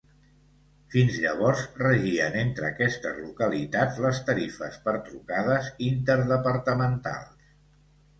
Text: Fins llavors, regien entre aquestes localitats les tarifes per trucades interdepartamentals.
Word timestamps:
Fins 0.93 1.17
llavors, 1.25 1.59
regien 1.81 2.37
entre 2.39 2.65
aquestes 2.69 3.19
localitats 3.25 3.99
les 4.05 4.21
tarifes 4.31 4.79
per 4.87 4.95
trucades 5.11 5.69
interdepartamentals. 5.89 7.45